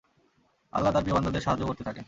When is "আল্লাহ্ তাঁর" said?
0.73-1.03